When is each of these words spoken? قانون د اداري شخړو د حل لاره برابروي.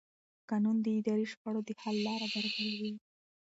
قانون 0.49 0.77
د 0.81 0.85
اداري 0.99 1.25
شخړو 1.31 1.61
د 1.67 1.69
حل 1.81 1.97
لاره 2.07 2.27
برابروي. 2.33 2.91